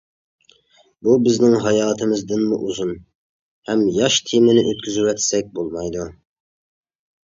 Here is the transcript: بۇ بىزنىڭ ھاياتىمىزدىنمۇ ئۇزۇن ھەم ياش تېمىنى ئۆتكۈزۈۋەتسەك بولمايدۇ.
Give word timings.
بۇ 1.07 1.13
بىزنىڭ 1.27 1.57
ھاياتىمىزدىنمۇ 1.65 2.59
ئۇزۇن 2.69 2.95
ھەم 3.71 3.87
ياش 4.01 4.21
تېمىنى 4.33 4.69
ئۆتكۈزۈۋەتسەك 4.69 5.57
بولمايدۇ. 5.57 6.13